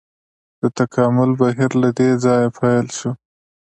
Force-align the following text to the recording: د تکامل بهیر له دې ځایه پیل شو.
د 0.61 0.63
تکامل 0.79 1.31
بهیر 1.39 1.71
له 1.81 1.89
دې 1.97 2.09
ځایه 2.23 2.49
پیل 2.59 2.87
شو. 2.97 3.11